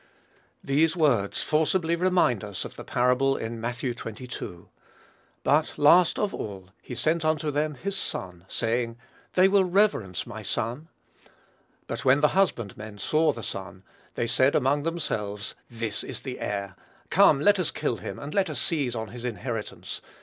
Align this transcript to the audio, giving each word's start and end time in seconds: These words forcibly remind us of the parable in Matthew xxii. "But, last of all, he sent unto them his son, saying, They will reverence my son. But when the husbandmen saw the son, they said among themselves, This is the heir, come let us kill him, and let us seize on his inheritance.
These 0.63 0.95
words 0.95 1.43
forcibly 1.43 1.95
remind 1.95 2.43
us 2.43 2.65
of 2.65 2.75
the 2.75 2.83
parable 2.83 3.37
in 3.37 3.61
Matthew 3.61 3.93
xxii. 3.93 4.65
"But, 5.43 5.77
last 5.77 6.17
of 6.17 6.33
all, 6.33 6.71
he 6.81 6.95
sent 6.95 7.23
unto 7.23 7.51
them 7.51 7.75
his 7.75 7.95
son, 7.97 8.43
saying, 8.47 8.97
They 9.33 9.47
will 9.47 9.63
reverence 9.63 10.25
my 10.25 10.41
son. 10.41 10.87
But 11.85 12.03
when 12.03 12.21
the 12.21 12.29
husbandmen 12.29 12.97
saw 12.97 13.31
the 13.31 13.43
son, 13.43 13.83
they 14.15 14.25
said 14.25 14.55
among 14.55 14.81
themselves, 14.81 15.53
This 15.69 16.03
is 16.03 16.23
the 16.23 16.39
heir, 16.39 16.75
come 17.11 17.39
let 17.39 17.59
us 17.59 17.69
kill 17.69 17.97
him, 17.97 18.17
and 18.17 18.33
let 18.33 18.49
us 18.49 18.59
seize 18.59 18.95
on 18.95 19.09
his 19.09 19.23
inheritance. 19.23 20.01